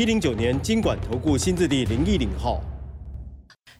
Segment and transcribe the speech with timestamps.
[0.00, 2.69] 一零九年经管投顾新字第零一零号。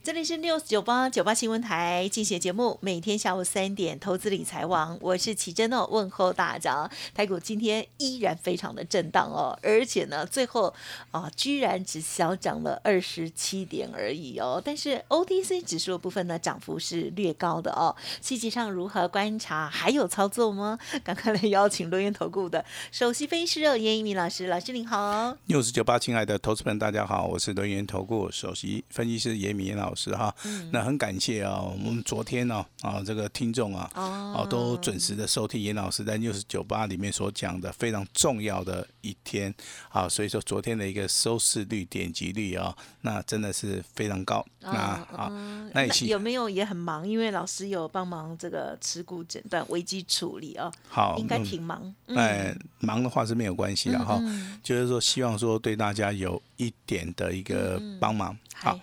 [0.03, 6.91] 这里是六九八九八新闻台进行节目，每天下午三点，投资理财网，我是奇珍哦，问候大家。
[7.15, 10.73] 台股今天依然非常的震荡哦，而且呢，最后
[11.11, 14.61] 啊，居然只小涨了二十七点而已哦。
[14.65, 17.95] 但是 OTC 指数的部分呢，涨幅是略高的哦。
[18.23, 19.69] 细节上如何观察？
[19.69, 20.79] 还有操作吗？
[21.05, 25.37] 赶快来邀请罗源投顾的首席分析师严一鸣老师，老师您好。
[25.45, 30.35] 六九八，亲爱的投资朋友，大家好，我是轮源投顾首席分析师严明老师哈。
[30.71, 39.55] 那很感谢啊，我们昨天呢啊，这个听众啊，哦，都准时的收听严老师在六十九八里面所讲的非常重要的一天
[39.89, 44.45] 啊，所以说昨天的一个收视率、点击率啊，那真的是非常高。
[44.63, 45.31] 那啊，
[45.73, 47.09] 那有没有也很忙？
[47.09, 51.95] 因为老师有帮忙这个持股诊断、危机处理啊，好，应该挺忙。
[52.09, 54.21] 哎，忙的话是没有关系的哈，
[54.63, 58.37] 就是说希望说对大家有一点的一个帮忙。
[58.55, 58.79] 好，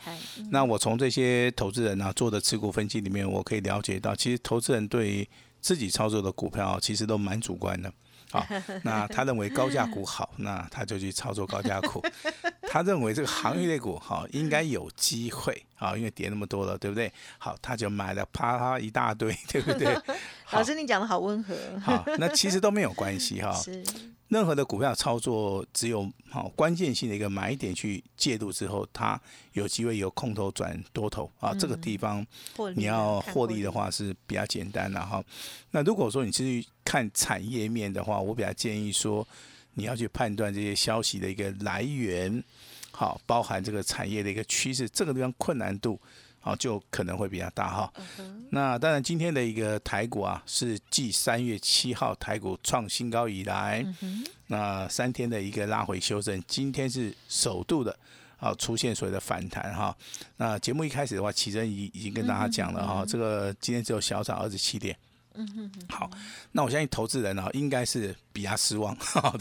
[0.50, 5.30] 那我从这些投资人啊做的持股分析里面，我可以了解到，其实投资人对
[5.62, 7.92] 自己操作的股票其实都蛮主观的。
[8.30, 8.46] 好，
[8.84, 12.04] 那他认为高价股好，那他就去操作高价股。
[12.72, 17.12] 他认为这个行业类股哈，应该有机会啊，因为跌那么多了，对不对？
[17.38, 19.98] 好，他就买了啪啪一大堆， 对不对？
[20.52, 21.56] 老师，你讲的好温和。
[21.80, 23.54] 好，那其实都没有关系哈。
[23.60, 23.84] 是。
[24.28, 29.18] 任何的股票操作，只有好关键性的一个买点去介入之后，它
[29.54, 31.54] 有机会由空头转多头啊。
[31.58, 32.26] 这个地方
[32.76, 35.24] 你要获利的话是比较简单的哈。
[35.72, 39.26] 那如果说你是去看产业面的话，我比较建议说，
[39.78, 42.44] 你要去判断这些消息的一个来源，
[42.92, 45.98] 好，包含这个产业的一个趋势，这个地方困难度。
[46.44, 47.94] 哦，就可能会比较大哈。
[48.52, 53.86] 那当然，今天的一个台股啊，是继三月七号台股创新高以来，
[54.46, 57.94] 那三天的一个拉回修正，今天是首度的
[58.38, 59.94] 啊出现所谓的反弹哈。
[60.38, 64.96] 那节目一开始的话，启真已已经跟大家讲了哈，这个今天只有小涨二十七点。
[65.38, 66.10] 嗯哼哼，好，
[66.52, 68.96] 那我相信投资人啊，应该是比较失望，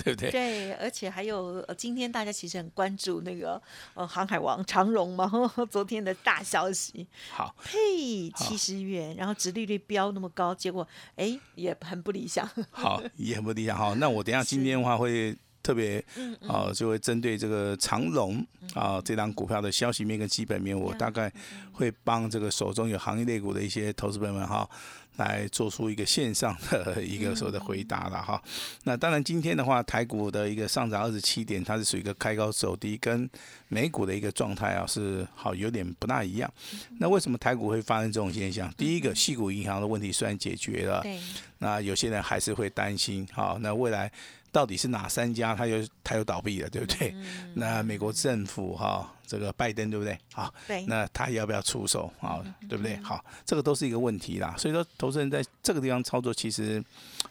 [0.05, 0.31] 对不对？
[0.31, 3.61] 对，而且还有今天大家其实很关注那个
[3.95, 5.31] 呃航海王长荣嘛，
[5.71, 7.07] 昨天的大消息。
[7.31, 10.87] 好，嘿，七十元，然后殖利率飙那么高，结果
[11.17, 12.49] 哎也很不理想。
[12.71, 13.77] 好，也很不理想。
[13.77, 15.37] 好，那我等下 今天的话会。
[15.67, 15.99] 特别
[16.47, 21.33] 啊，就会针对这个长龙啊这张股票的消息面跟基本面，我大概
[21.73, 24.69] 会帮这个手中有行业类股的一些投资朋友们哈，
[25.17, 28.41] 来做出一个线上的一个所谓的回答了哈。
[28.85, 33.29] 那当然今天的话，台股的一个上涨二十七点，它是属于一个开高走低，跟
[33.67, 36.49] 美股的一个状态啊是好有点不大一样。
[37.01, 38.73] 那为什么台股会发生这种现象？
[38.77, 41.05] 第一个，细股银行的问题虽然解决了，
[41.59, 44.13] 那有些人还是会担心，好，那未来。
[44.57, 45.55] 到底是哪三家？
[45.55, 47.15] 它又它又倒闭了，对不对？
[47.53, 50.19] 那美国政府哈，这个拜登对不对？
[50.33, 50.53] 好，
[50.87, 52.13] 那他要不要出手？
[52.19, 52.97] 好，对不对？
[52.99, 54.55] 好，这个都是一个问题啦。
[54.57, 56.83] 所以说，投资人在这个地方操作，其实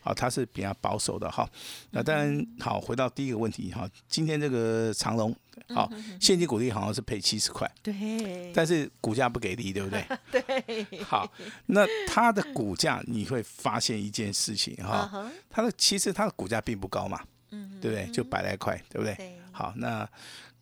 [0.03, 1.49] 啊，他是比较保守的哈。
[1.91, 5.35] 那当然，好，回到第一个问题哈，今天这个长隆。
[5.69, 5.89] 好，
[6.19, 10.05] 现金股利好像是配七十块，对，但是股价不给力，对不对？
[10.29, 10.85] 对。
[11.01, 11.27] 好，
[11.67, 17.19] 那它的股价你会发现一件事情哈，它的其实它的股价并不高嘛，
[17.51, 18.05] 嗯，对不对？
[18.11, 19.39] 就百来块，对不对？
[19.51, 20.07] 好，那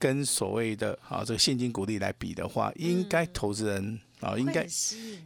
[0.03, 3.97] 跟所谓的啊这个现金股利来比的话，应该投资人。
[4.19, 4.66] 啊，应该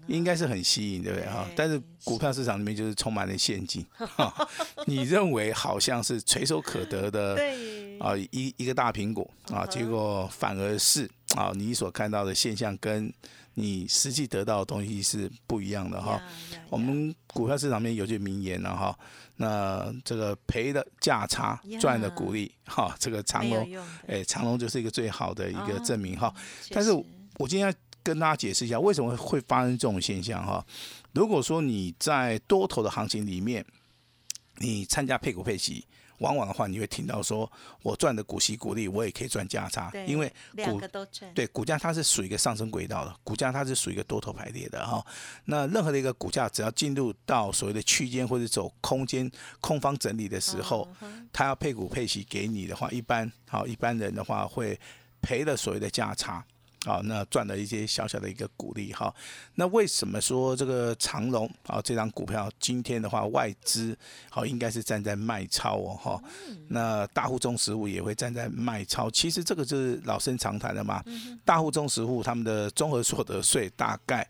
[0.08, 1.48] 应该是很吸引，对不对哈？
[1.56, 3.86] 但是股票市场里面就是充满了陷阱，
[4.88, 7.36] 你认为好像是垂手可得的，
[8.00, 13.14] 啊，一一个大苹果啊，结果反而是啊，你所看到的现象跟
[13.58, 16.22] 你实际得到的东西是不一样的哈。
[16.70, 18.98] 我们股票市场里面有句名言了哈，
[19.36, 23.68] 那这个赔的价差，赚的股利，哈，这个长隆，
[24.08, 26.34] 哎，长隆就是一个最好的一个证明哈。
[26.70, 26.92] 但是
[27.38, 27.76] 我今天。
[28.04, 30.66] 跟大家解释一下为什么会发生这种现象哈。
[31.12, 33.66] 如果说你在多头的行情里面，
[34.60, 35.86] 你参加配股配息，
[36.20, 37.50] 往往的话你会听到说，
[37.84, 45.06] 我赚的股息股利，我也可以赚价差，因为两股个都赚，对，股价它是属于一个上升轨道的，股价它是属于一个多头排列的哈、
[45.46, 49.30] 那任何的一个股价，只要进入到所谓的区间或者走空间
[49.60, 54.80] 空方整理的时候，嗯它要配股配息给你的话，一般好一般人的话会
[55.22, 56.44] 赔了所谓的价差。
[56.88, 59.14] 好，那赚了一些小小的一个鼓励哈。
[59.56, 63.94] 那为什么说这个长隆啊这张股票今天的话外资
[64.30, 66.24] 好应该是站在卖超哦哈？
[66.70, 69.12] 那大户中实户也会站在卖超。
[69.12, 71.04] 其实这个就是老生常谈的嘛。
[71.44, 74.26] 大户中实户他们的综合所得税大概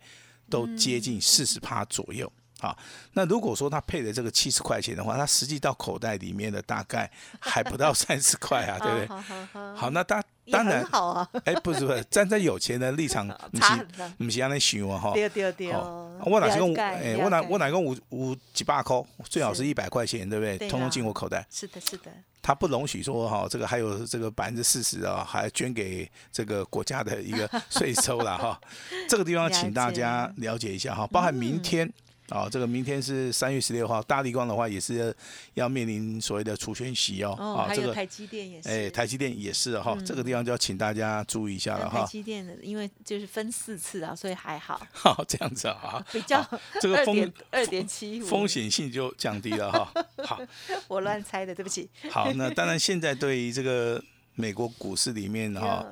[0.49, 2.31] 都接近四十趴左右。
[2.59, 2.75] 好，
[3.13, 7.09] 那如果说他配的这个七十块钱的话，他实际到口袋里面的大概
[7.39, 9.07] 还不到 三十块啊，对不对？
[9.07, 15.11] 好好好，好，那当当然，好啊， 哎，不是不是，站在有钱人的立场， 不是不是安尼想啊哈。
[15.13, 20.57] 对对对，哦，我哪是讲，哎，我哪我哪讲五五几百块，最好是是一百块钱，对不对？
[20.57, 21.45] 对通通啊进我口袋。
[21.51, 22.11] 是的，是的，
[22.41, 28.59] 他不容许说哈，这个还有这个百分之四十啊，还捐给这个国家的一个税收了哈。
[29.07, 31.87] 这个地方请大家了解一下哈，包含明天。
[32.29, 35.15] 啊、这个明天是三月十六号，大力光的话也是
[35.53, 37.35] 要面临所谓的除权息哦。
[37.39, 42.05] 哦，啊，这个还有台积电也是，哎，台积电也是哈、这个地方就要请大家注意一下了哈。
[42.05, 46.45] 积电的，因为就是分四次啊，所以还好， 好，这样子啊， 比较
[46.81, 50.05] 这个风二点七五风，险性就降低了哈。
[50.25, 50.41] 好，
[50.89, 51.89] 我乱猜的，对不起。
[52.09, 54.03] 好，那当然现在对于这个
[54.35, 55.85] 美国股市里面哈，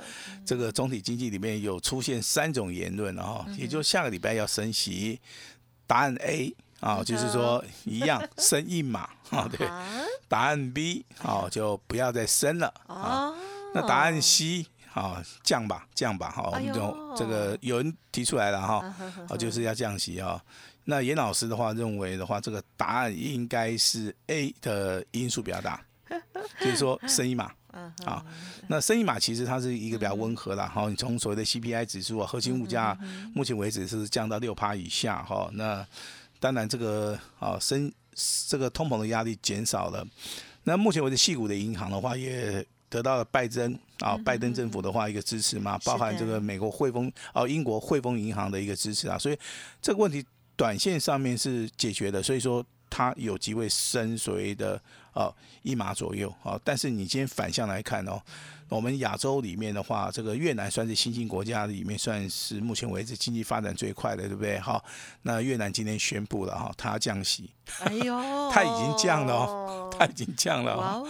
[0.45, 5.19] 这个总体经济里面有出现三种言论哈，也就下个礼拜要升息。
[5.87, 9.65] 答案 A 啊，就是说一样升一码 啊，对。
[9.67, 9.85] 啊，
[10.27, 13.27] 答案 B 啊，就不要再升了啊。
[13.29, 13.37] 哦，
[13.73, 18.93] 那答案 C 啊，降吧，降吧，哈，我们就这个有人提出来了哈，
[19.29, 20.41] 啊，就是要降息啊。
[20.85, 25.83] 那严老师的话认为的话，这个答案应该是 A 的因素比较大，
[26.61, 28.25] 就是说升一码嗯啊。
[28.67, 30.89] 那生意码其实它是一个比较温和啦，哈。
[30.89, 32.97] 你从所谓的 CPI 指数啊，核心物价
[33.33, 35.49] 目前为止是降到六趴以下哈。
[35.53, 35.85] 那
[36.39, 37.91] 当然这个啊升
[38.47, 40.05] 这个通膨的压力减少了。
[40.63, 49.37] 那目前为止，细股的银行的话也得到了拜登啊，拜登政府的话一个支持嘛，包含这个美国汇丰啊，英国汇丰银行的一个支持啊，所以
[49.81, 50.25] 这个问题
[50.55, 54.79] 短线上面是解决的，所以说它有机会升所谓的
[55.13, 55.29] 呃
[55.63, 56.57] 一码左右啊。
[56.63, 58.21] 但是你今天反向来看哦，
[58.69, 64.57] 我们亚洲里面的话，这个越南算是新兴国家里面算是目前为止经济发展最快的，对不对？
[64.59, 64.81] 好，
[65.23, 67.49] 那越南今天宣布了哈，它要降息，
[67.81, 68.15] 哎呦，
[68.49, 71.03] 它已经降了哦，它已经降了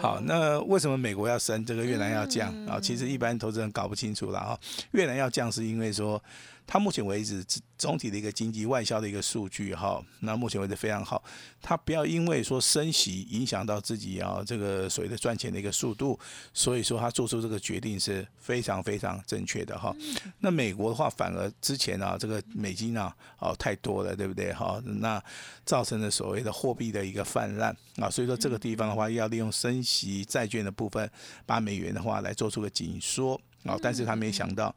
[0.00, 2.80] 好，那为什么美国要升，这个越南要降嗯啊？
[2.80, 4.58] 其实一般投资人搞不清楚了啊。
[4.92, 6.22] 越南要降是因为说，
[6.68, 7.42] 它目前为止
[7.78, 11.24] 总体的一个经济外销的一个数据哈，那目前为止非常好。
[11.62, 16.18] 它不要因为说升息影响到自己啊这个所谓的赚钱的一个速度，
[16.52, 19.96] 所以说他做出这个决定是非常非常正确的哈。
[20.40, 24.78] 那美国的话，反而之前啊这个美金啊哦太多了，对不对哈？
[24.84, 25.22] 那
[25.64, 31.10] 造成了所谓的货币的一个泛滥啊，所以说这个地方的话，要利用升息债券的部分，
[31.46, 33.40] 把美元的话来做出个紧缩。
[33.64, 34.74] 啊，但是他没想到，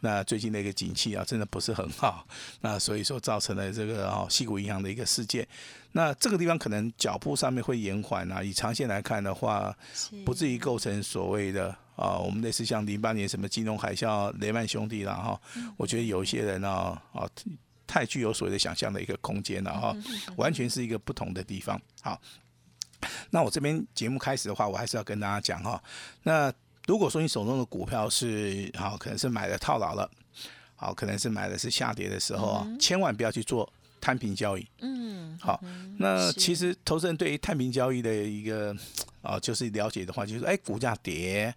[0.00, 2.26] 那最近的一个景气啊，真的不是很好，
[2.60, 5.46] 那所以说造成了这个哦，西谷银行的一个事件。
[5.92, 9.74] 那这个地方可能脚步上面会延缓啊，以长线来看的话，
[10.24, 15.40] 不至于构成所谓的啊，我们类似像零八年什么金融海啸、雷曼兄弟啦哈，
[15.76, 16.68] 我觉得有一些人呢
[17.12, 17.30] 啊，
[17.86, 19.96] 太具有所谓的想象的一个空间了哈，
[20.36, 21.80] 完全是一个不同的地方。
[22.02, 22.20] 好，
[23.30, 25.80] 那我这边节目开始的话，我还是要跟大家讲哈，
[26.24, 26.52] 那
[26.86, 30.10] 如果说你手中的股票是好，可能是买的套牢了，
[30.76, 33.70] 好，可能是买的是下跌的时候啊，千万不要去做
[34.00, 34.66] 摊平交易。
[34.80, 35.60] 嗯，好，
[35.98, 38.76] 那其实投资人对于摊平交易的一个
[39.24, 41.52] 啊，就是了解的话，就是哎，股价跌，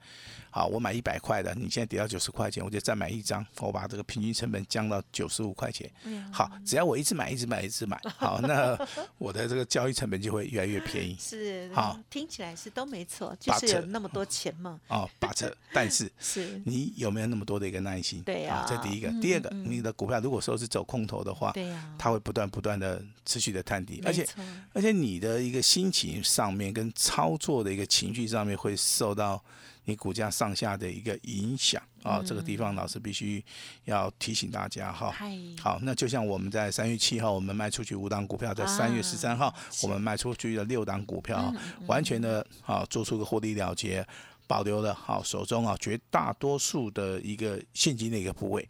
[0.50, 5.92] 好，我买一百块的，你现在跌到九十块钱，我就再买一张，我把这个平均成本降到九十五块钱。
[6.32, 8.78] 好，只要我一直买，一直买，一直买，好，那
[9.20, 11.16] 我的这个交易成本就会越来越便宜。
[11.20, 18.22] 是好，听起来是都没错，就是有那么多钱嘛，哦，把车，但是 是，你有没有那么多的一个耐心？
[18.24, 19.10] 对呀啊，这第一个。
[19.10, 24.26] 嗯第二个，嗯你的股票如果说是走空头的话，对呀，它会不断不断的持续的探底，而且
[24.74, 29.44] 而且你的一个心情上面跟操作的一个情绪上面会受到
[29.86, 32.22] 你股价上下的一个影响啊。
[32.26, 33.44] 这个地方老师必须
[33.86, 35.12] 要提醒大家哈。
[35.12, 41.54] 太好，那就像我们在三月七号我们卖出去五档股票，在三月十三号我们卖出去的六档股票，
[41.86, 44.06] 完全的啊做出个获利了结，
[44.46, 48.68] 保留了好手中啊绝大多数的一个现金的一个部位。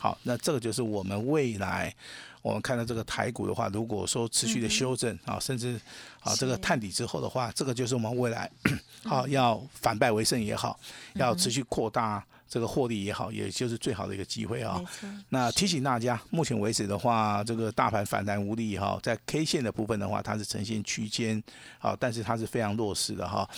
[0.00, 1.94] 好，那这个就是我们未来
[2.42, 5.78] 我们看到这个台股的话，如果说持续的修正啊，甚至
[6.20, 8.50] 啊这个探底之后的话，这个就是我们未来
[9.04, 10.80] 好要反败为胜也好，
[11.14, 12.24] 要持续扩大。
[12.52, 14.82] 这个获利也好，也就是最好的一个机会啊。
[15.28, 21.40] 那提醒大家，目前为止的话，这个大盘反弹无力哈，在 K 线的部分的话，它是呈现区间
[21.78, 23.48] 啊，但是它是非常弱势的哈。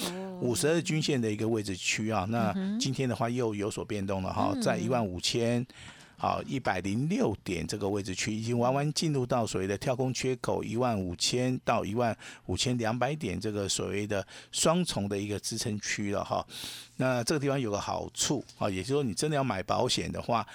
[0.43, 5.67] 五十二均线的一个位置区啊，那今天的话又有所变动了哈，在一万五千。
[6.23, 16.47] 好，一百零六点这个位置区已经完完进入到所谓的跳空缺口一万五千到一万五千两百点这个所谓的双重的一个支撑区了哈。
[16.99, 20.47] 那这个地方有个好处啊，也就是说你真的要买保险的话，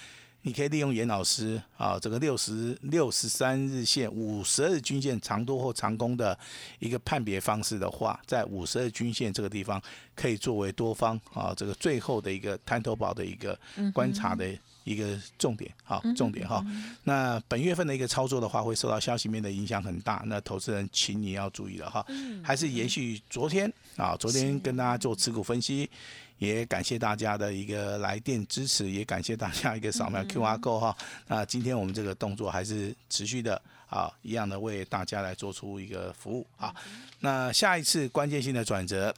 [0.43, 6.39] 你可以利用严老师啊这个六十六十三日线、五十日均线长多或长空的
[6.79, 9.81] 一个判别方式的话，在五十二均线这个地方
[10.15, 13.59] 可以作为多方啊这个最后的一个探头宝的一个
[13.93, 14.57] 观察的。
[14.87, 16.65] 一个重点，好，重点哈。
[17.03, 20.23] 那本月份的一个操作的话，会受到消息面的影响很大。
[20.27, 22.05] 那投资人，请你要注意了哈。
[22.41, 25.89] 还是延续昨天啊，昨天跟大家做持股分析，
[26.37, 30.97] 也感谢大家的一个来电支持，也感谢大家一个扫描 Q R code 哈。
[31.27, 36.73] 那今天我们这个动作还是持续的啊，一样的为大家来做出一个服务啊。
[37.19, 39.13] 那下一次关键性的转折，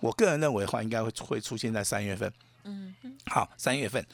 [0.00, 2.32] 我个人认为的话，应该会会出现在三月份。
[2.64, 2.94] 嗯，
[3.26, 4.04] 好，三月份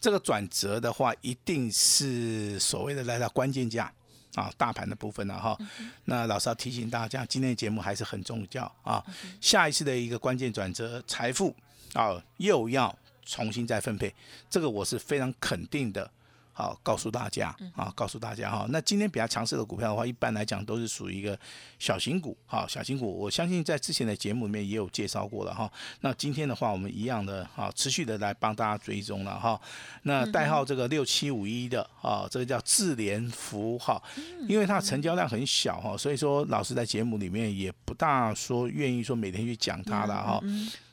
[0.00, 3.92] 这个转折的话，一定是所谓的来到关键价
[4.34, 5.58] 啊，大盘的部分了哈。
[6.04, 9.04] 那老师要提醒大家，今天的节目还是很重要啊。
[9.40, 11.54] 下一次的一个关键转折，财富
[11.94, 14.14] 啊又要重新再分配，
[14.48, 16.10] 这个我是非常肯定的。
[16.56, 18.66] 好，告诉大家啊，告诉大家哈。
[18.70, 21.38] 那今天比较强势的股票的话，一般来讲都是属于一个
[21.78, 23.14] 小型股，好，小型股。
[23.14, 25.70] 我相信在之前的节目里面也有介绍过了哈。
[26.00, 29.60] 那今天的话，我们一样的哈，持续的来帮大家追踪了哈。
[30.04, 34.02] 那代号这个六七五一的啊，这个叫智联福哈，
[34.48, 40.42] 因为它成交量很小哈，所以说老师在节目里面也不大说愿意说每天去讲它了哈。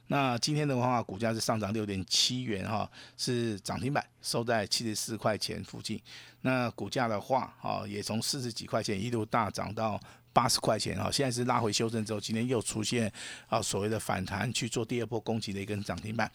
[0.08, 6.00] 那今天的话，股价是上涨六点七元哈，是涨停板，收在七十四块钱附近。
[6.42, 10.00] 那股价的话，啊，也从四十几块钱一路大涨到
[10.34, 13.12] 八十块钱哈，现在是拉回修正之后，今天又出现
[13.48, 16.30] 啊所谓的反弹去做第二波攻击的一根涨停板。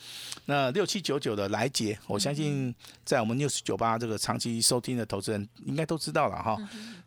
[0.47, 6.57] 那六七九九的来捷，我相信在我们六十九八这个长期收听的投资人应该都知道了哈。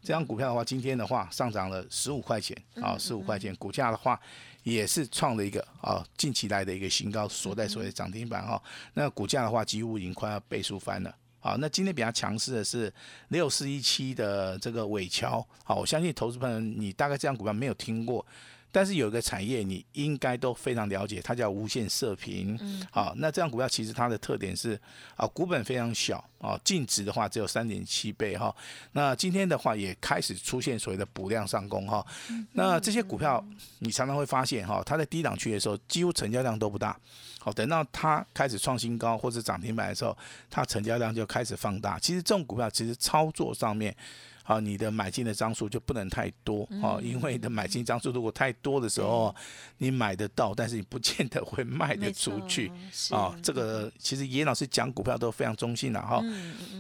[0.04, 4.18] 这张股票的话，今天的话上涨了十五块钱啊，十五块钱，股价的话。
[4.64, 8.62] 也是创了一个啊近期来的一个新高，所在所谓涨停板哈。
[8.94, 11.16] 那股价的话，几乎已经快要倍数翻了。
[11.40, 12.94] 好，那今天比较强势的是
[13.30, 15.44] 六四一七的这个尾桥。
[15.64, 18.24] 好，我相信投资朋友你大概这样股票没有听过。
[18.72, 22.58] 但是有一个产业你应该都非常了解，它叫无线射频。
[22.62, 24.80] 嗯，好，那这样股票其实它的特点是
[25.16, 28.56] 啊，股本非常小啊，净值的话只有三点七倍哈。
[28.94, 32.06] 那今天的话也开始出现所谓的补量上攻哈。
[32.54, 33.44] 那这些股票
[33.80, 36.98] 你常常会发现哈，它在低档区的时候几乎成交量都不大。
[37.40, 40.18] 好，等到它开始创新高或者涨停板的时候，
[40.50, 42.00] 它成交量就开始放大。
[42.00, 43.96] 其实这种股票其实操作上面。
[44.44, 49.34] 好，你的买进的张数就不能太多啊，因为你的买进张数如果太多的时候，
[49.78, 52.72] 你买得到，但是你不见得会卖得出去
[53.12, 53.36] 啊。
[53.44, 56.22] 这个其实严老师讲股票都非常中性的哈。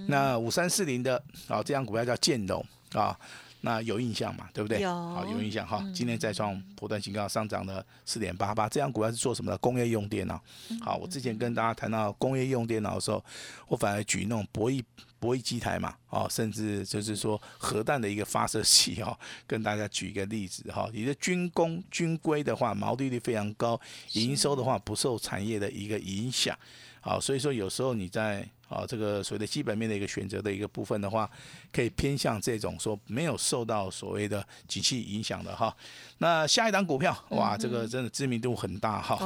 [0.08, 3.18] 那五三四零的啊，这张股票叫建龙啊，
[3.62, 4.50] 那有印象嘛？
[4.54, 4.82] 对不对？
[4.82, 5.84] 有，好有印象哈。
[5.94, 8.68] 今天再创波段新高，上涨了四点八八。
[8.68, 9.58] 这样股票是做什么的？
[9.58, 10.42] 工业用电脑。
[10.82, 13.24] 好，我之前跟大家谈到工业用电脑的时候，
[13.68, 14.84] 我反而举那种博弈。
[15.22, 19.16] 博弈机台嘛，哦，甚至就是说核弹的一个发射器哦，
[19.46, 23.80] 跟大家举一个例子哈，你的军工军规的话，毛利率非常高，
[24.14, 26.58] 营收的话不受产业的一个影响，
[27.02, 28.48] 好，所以说有时候你在。
[28.72, 31.30] 啊，这个所谓的基本面的一个选择的一个部分的话，
[31.74, 35.76] 可以偏向这种说没有受到所谓的景气影响的哈。
[36.20, 39.20] 那下一档股票，哇，这个真的知名度很大哈。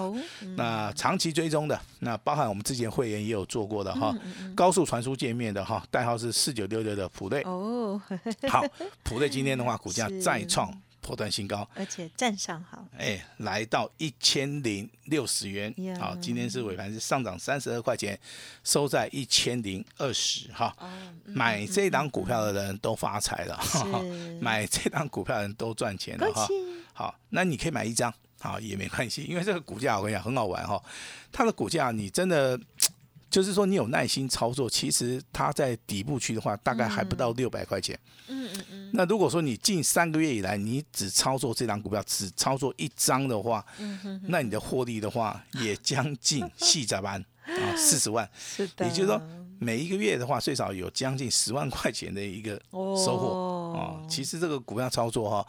[0.58, 4.12] 那长期追踪的，那包含我们之前会员也有做过的哈，
[4.56, 7.44] 高速传输界面的哈，代号是四九六六的普瑞。
[7.44, 8.02] 哦，
[8.50, 8.66] 好，
[9.04, 10.76] 普瑞今天的话，股价再创。
[11.06, 18.20] 破断新高，而且站上好，哎，来到一千零六十元，好，今天是尾盘是上涨三十二块钱，
[18.64, 20.76] 收在一千零二十哈。
[21.26, 23.60] 买这档股票的人都发财了，
[24.42, 26.48] 买这档股票的人都赚钱了哈。
[26.92, 30.84] 好，那你可以买一张，好也没关系，因为这个股价我跟你讲很好玩哈，
[31.32, 32.60] 它的股价你真的。
[33.30, 38.00] 就是说，你有耐心操作，其实它在底部区的话，大概还不到六百块钱。
[38.28, 38.92] 嗯嗯嗯。
[38.94, 48.30] 那如果说你近三个月以来，你只操作这张股票，只操作一张的话，嗯哼那你的获利的话，也将近细窄班啊四十万。
[48.38, 48.86] 是的。
[48.86, 49.22] 也就是说，
[49.60, 54.06] 每一个月的话，最少有将近十万块钱的一个收获哦。
[54.10, 55.46] 其实这个股票操作哈，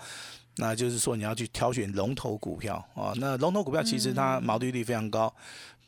[0.56, 3.12] 那就是说你要去挑选龙头股票啊。
[3.16, 5.32] 那龙头股票其实它毛利率非常高。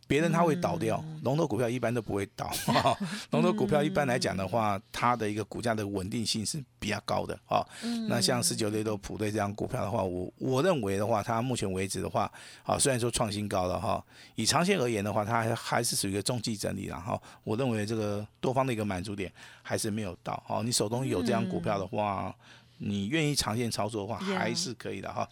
[0.09, 2.51] 别人他会倒掉，龙头股票一般都不会倒。
[3.31, 7.63] 龙头股票一般来讲的话，它的一个股价的稳定性是比较高的啊。
[8.09, 12.31] 那像十九六六普队这样股票的话，我我认为的话，它目前为止的话，
[12.63, 14.03] 啊虽然说创新高了哈，
[14.35, 17.21] 以长线而言的话，它还还是属于一个中继整理然后。
[17.45, 19.31] 我认为这个多方的一个满足点
[19.63, 20.43] 还是没有到。
[20.49, 22.35] 哦，你手中有这样股票的话。
[22.79, 25.29] 你愿意长线操作的话，还是可以的哈。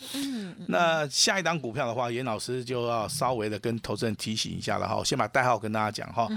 [0.69, 5.03] 那下一档股票的话，严老师就要稍微的跟投资人提醒一下了哈。
[5.05, 6.29] 先把代号跟大家讲哈。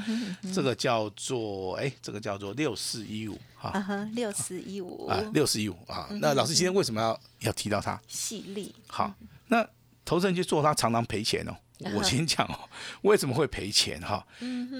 [0.53, 3.71] 这个叫做哎，这个叫做六四一五哈。
[4.13, 6.07] 六四一五啊，六四一五啊。
[6.21, 7.99] 那老师今天为什么要要提到它？
[8.07, 8.73] 细粒。
[8.87, 9.13] 好，
[9.47, 9.67] 那
[10.05, 11.55] 投资人去做它，常常赔钱哦。
[11.95, 12.59] 我先讲哦，
[13.03, 14.21] 为什么会赔钱哈？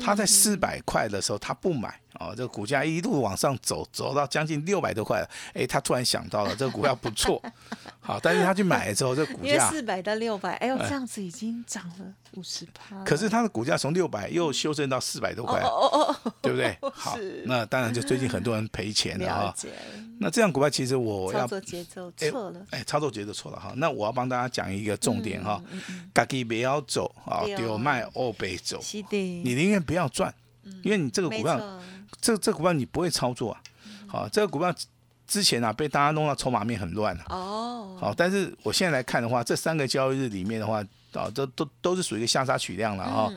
[0.04, 7.42] 他在四百块的时候他不买哦，这个股价一路往上走，走到将近六百多块了，哎，他突然想到了这个股票不错，
[8.00, 13.04] 好，但是他去买了之后，这股价四百到六百，哎呦，这样子已经涨了五十趴。
[13.04, 16.78] 可是它的股价从六百又修正到四百多块，哦哦哦，对不对？
[16.94, 19.56] 好，那当然就最近很多人赔钱了哈。
[20.20, 23.72] 那这样股票其实我要操作节奏错了，哎，操作节奏错了哈。
[23.78, 25.62] 那我要帮大家讲一个重点哈，
[26.14, 30.34] 自己不要走啊，丢卖二倍走，你宁愿不要赚，
[30.84, 31.60] 因为你这个股票，
[32.22, 33.62] 这这股票你不会操作啊。
[34.08, 34.74] 好，这个股票
[35.28, 37.98] 之前啊被大家弄到筹码面很乱哦。
[38.00, 40.84] 好，但是我现在来看的话，这三个交易日里面的话，
[41.14, 43.32] 啊，都都都是属于一个下杀取量了哈。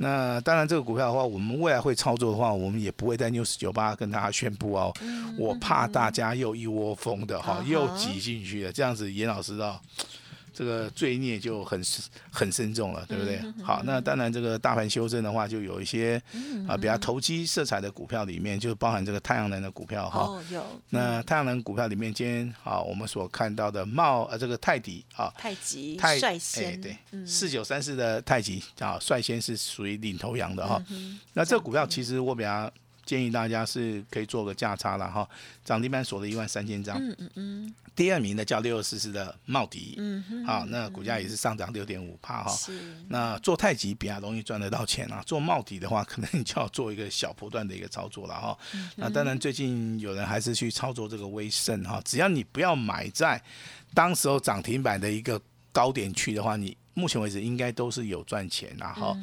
[0.00, 4.94] 那当然，这个股票的话，我们未来会操作的话，我们也不会在 news 九八跟大家宣布哦。
[5.36, 9.80] 我怕大家又一窝蜂的哈，又挤进去了，这样子严老师啊。
[10.58, 11.80] 这个罪孽就很
[12.32, 13.40] 很深重了，对不对？
[13.62, 16.20] 好，那当然这个大盘修正的话，就有一些
[16.66, 20.22] 啊比较投机色彩的股票里面，就包含这个太阳能的股票哈。
[20.22, 20.66] 哦，有。
[20.88, 30.82] 那太阳能股票里面，今天啊我们所看到的茂呃这个泰迪啊，太极太率先对四九三四的太极啊率先是属于领头羊的哈。
[31.34, 32.68] 那这个股票其实我比较
[33.08, 35.26] 建议大家是可以做个价差了哈，
[35.64, 36.98] 涨停板锁了一万三千张。
[36.98, 37.74] 嗯嗯嗯。
[37.96, 42.50] 第二名的叫六二四四的茂迪，嗯哼，好，那股价也是上涨六点五帕哈。
[42.54, 42.78] 是。
[43.08, 48.58] 那做太极比较容易赚得到钱啊，做茂迪的话，可能就要做一个小波段的一个操作了哈。
[48.96, 53.42] 那当然，最近有人还是去操作这个威盛哈，只要你不要买在
[53.94, 55.40] 当时候涨停板的一个
[55.72, 59.16] 高点去的话，你目前为止应该都是有赚钱的哈。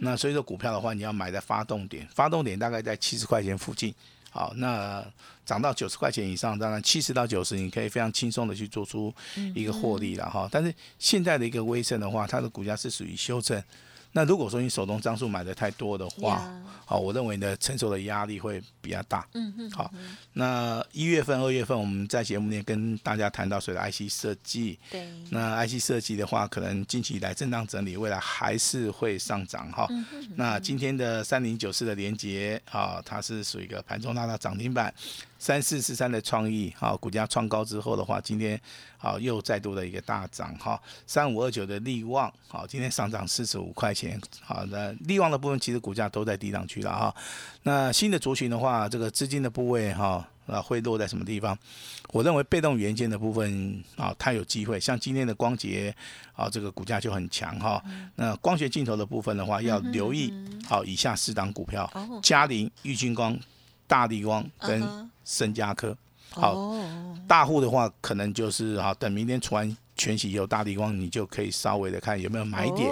[0.00, 3.92] 那所以说股票的话，你要买在发动点，发动点大概在七十块钱附近。
[4.30, 5.04] 好，那
[5.44, 9.12] 涨到九十块钱以上，当然七十到九十，你可以非常轻松的去做出
[9.54, 10.48] 一个获利了哈。
[10.52, 13.60] 但是现在的一个微胜的话，它的股价是属于修正。
[14.16, 16.50] 那如果说你手中张数买的太多的话，
[16.86, 19.28] 好，我认为你的承受的压力会比较大。
[19.34, 19.70] 嗯嗯。
[19.72, 19.92] 好，
[20.32, 24.78] 那一月份、二月份我们在节目内跟大家谈到所谓的 IC 设计。
[24.90, 25.06] 对。
[25.28, 29.86] 那 IC 设计的话，可能近期以来震荡整理，未来还是会上涨哈。
[29.90, 34.94] 嗯那今天的三零九四的连接啊，它是属于一个盘中拉到涨停板。
[35.38, 38.58] 三四四三的创意，好，股价创高之后的话，今天
[38.96, 40.80] 好又再度的一个大涨哈。
[41.06, 44.05] 三五二九的利旺，好，今天上涨四十五块钱，
[44.40, 47.14] 好，的利旺的部分其实股价都在低档区了哈。
[47.62, 51.58] 那新的族群的话，这个资金的部位哈，啊会落在什么地方？
[52.12, 54.78] 我认为被动元件的部分啊，它有机会。
[54.78, 55.94] 像今天的光洁
[56.34, 57.82] 啊，这个股价就很强哈。
[58.14, 60.32] 那光学镜头的部分的话，要留意
[60.66, 61.90] 好以下四档股票：
[62.22, 63.38] 嘉陵、玉金光。
[63.88, 64.82] 大地光跟
[65.24, 65.96] 森嘉科，
[66.30, 66.74] 好，
[67.28, 72.90] 大户的话可能就是好，等明天出完全息有，大地光你就可以稍微的看有没有买点，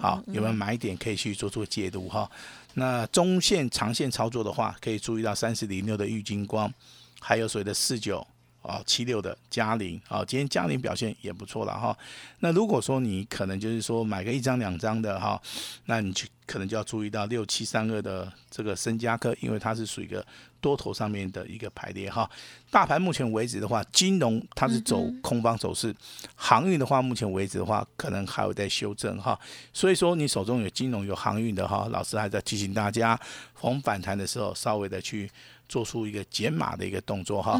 [0.00, 2.30] 好，有没有买点可以去做做解读哈。
[2.74, 6.72] 那中线、长线操作的话，可以注意到三十零六的玉金光，
[7.20, 8.26] 还有所谓的四九。
[8.62, 11.96] 啊，七六的嘉陵啊，今天嘉陵表现也不错了哈。
[12.38, 15.40] 那如果说你可能就是说买个一张两张的哈，
[15.86, 20.24] 那你去可能就要注意到六七三二的这个深加科，因为它是属于一个
[20.60, 22.28] 多头上面的一个排列哈。
[22.70, 25.94] 大盘目前为止的话，金融它是走空方走势，
[26.34, 29.38] 航运的话目前为止的话，可能还有在修正哈。
[29.72, 33.18] 所以说你手中有金融有航运的哈，老师还在提醒大家，
[33.54, 35.28] 逢反弹的时候稍微的去。
[35.72, 37.58] 做出一个减码的一个动作哈，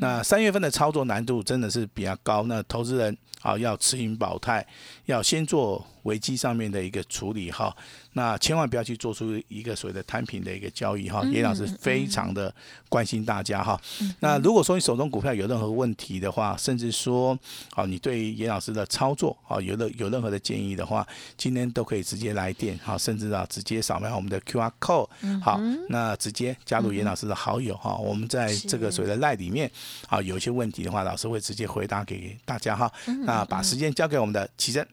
[0.00, 4.66] 那三月份的操作难度真的是比较高，那投资人啊要持盈保泰，
[5.04, 7.72] 要先做危机上面的一个处理哈。
[8.12, 11.24] 那那千万不要去做出一个所谓的摊平的一个交易哈。
[11.24, 12.54] 严老师非常的
[12.88, 13.78] 关心大家哈。
[14.20, 17.36] 那如果说你手中股票有任何问题的话，甚至说
[17.72, 25.08] 好你对严老师的操作啊有任有任何的建议的话，今天都可以直接来电哈，甚至啊直接扫描我们的 Q R code
[25.42, 27.96] 好，那直接加入严老师的好友哈。
[27.96, 29.70] 我们在这个所谓的赖里面
[30.08, 32.90] 啊有一些问题的话，老师会直接回答给大家哈。
[33.26, 34.86] 那把时间交给我们的奇珍。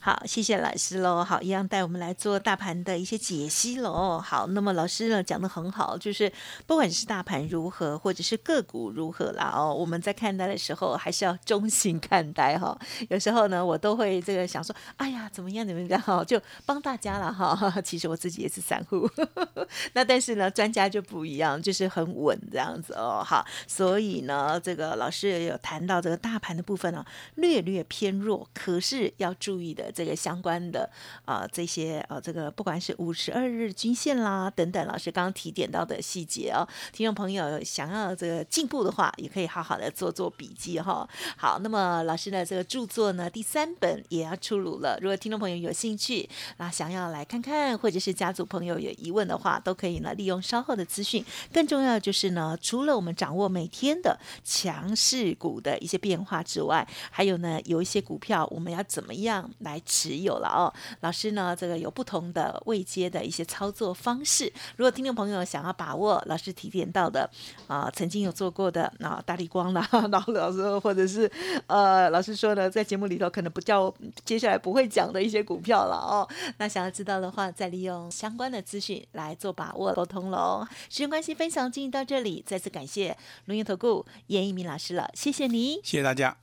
[0.00, 1.24] 好，谢谢老师喽。
[1.24, 4.18] 好，一样带我们来做大盘盘的一些解析喽。
[4.18, 6.32] 好，那么老师呢讲的很好，就是
[6.66, 12.78] 不管是大盘如何，或者是个股如何啦哦，我们在看待的时候还是要中性看待哈。
[13.10, 17.54] 有时候呢，我都会这个想说，哎呀，怎么样怎么样哈，就帮大家了哈。
[17.84, 19.08] 其实我自己也是散户，
[19.92, 23.22] 那但是呢，专家就不一样，就是很稳这样子哦。
[23.22, 29.84] 好，所以呢，这个老师也有谈到这个大盘的部分呢，略略偏弱，可是要注意的。
[29.92, 30.90] 这个相关的
[31.24, 41.08] 啊，这些啊，这个不管是五十二日均线啦等等，老师刚刚提点到的细节哦，听众朋友想要这个进步的话，也可以好好的做做笔记哈。
[41.36, 44.98] 好，那么老师的这个著作呢，第三本也要出炉了。
[45.00, 51.24] 如果听众朋友有兴趣，那想要来看看，或者是家族朋友有疑问的话，都可以呢利用稍后的资讯。
[51.52, 59.80] 更重要就是呢，除了我们掌握每天的强势股的一些变化之外，还有呢，有一些股票我们要怎么样来。
[59.86, 64.52] 持有了哦，老师呢，这个有不同的未接的一些操作方式。
[64.76, 67.28] 如果听众朋友想要把握老师提点到的
[67.66, 71.30] 啊，曾经有做过的啊，大力光啦， 然后老师或者是
[71.66, 73.92] 呃，老师说呢，在节目里头可能不叫
[74.24, 76.28] 接下来不会讲的一些股票了哦。
[76.58, 80.66] 那想要知道的话，再利用相关的资讯来做把握沟通喽。
[80.88, 86.36] 时间关系，分享进行到这里，再次感谢龙岩投顾严一鸣老师了，谢谢你，谢谢大家。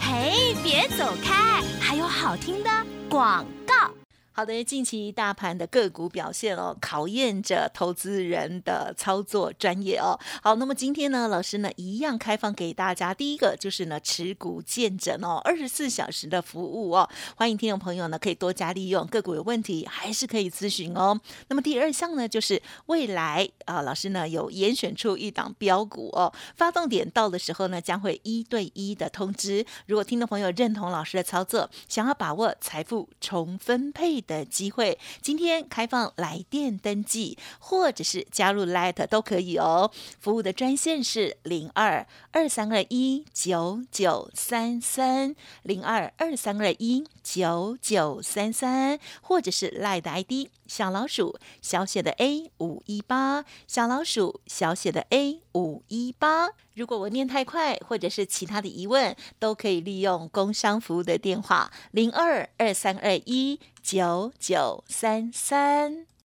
[0.00, 2.70] 嘿，别走开，还有好听的
[3.10, 4.05] 广告。
[4.36, 10.20] 好的，近期大盘的个股表现哦，考验着投资人的操作专业哦。
[10.42, 21.18] 好，那么今天呢，老师呢一样开放给大家，第一个就是呢持股见证哦，二十四小时的服务哦，欢迎听众朋友呢可以多加利用，个股有问题还是可以咨询哦。
[21.48, 29.64] 那么第二项呢，就是未来啊，老师呢有严选出一档标股哦，发动点到的时候呢，将会一对一的通知。
[29.86, 34.25] 如果听众朋友认同老师的操作，想要把握财富重分配。
[34.26, 39.90] 的机会，今天开放来电登记，或者是加入 Light 都可以哦。
[40.20, 56.50] 服务的专线是零二二三二一九九三三零二二三二一九九三三，或者是 Line 的 ID 小老鼠小写的 A 五一八小老鼠小写的 A 五一八。
[56.74, 66.06] 如果我念太快，或者是其他的疑问，都可以利用工商服务的电话零二二三二一九九三三。